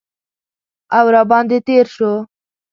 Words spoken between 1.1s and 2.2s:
را باندې تیر شو